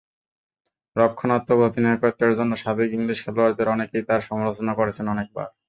রক্ষণাত্মক 0.95 1.59
অধিনায়কত্বের 1.67 2.31
জন্য 2.39 2.51
সাবেক 2.55 2.89
ইংলিশ 2.93 3.17
খেলোয়াড়দের 3.25 3.67
অনেকেই 3.67 4.03
তাঁর 4.07 4.27
সমালোচনা 4.29 4.73
করেছেন 4.75 5.05
অনেকবার। 5.07 5.47